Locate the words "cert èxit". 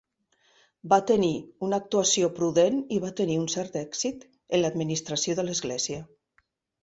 3.55-4.25